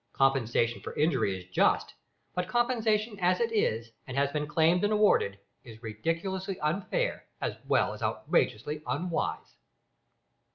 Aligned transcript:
Compensation 0.13 0.81
for 0.81 0.95
injury 0.95 1.37
is 1.39 1.45
just, 1.51 1.93
but 2.33 2.47
compensation 2.47 3.19
as 3.19 3.39
it 3.39 3.51
is, 3.51 3.91
and 4.07 4.17
has 4.17 4.31
been 4.31 4.47
claimed 4.47 4.83
and 4.83 4.91
awarded, 4.91 5.37
is 5.63 5.83
ridiculously 5.83 6.59
unfair, 6.61 7.27
as 7.39 7.53
well 7.67 7.93
as 7.93 8.01
outrageously 8.01 8.81
unwise. 8.87 9.57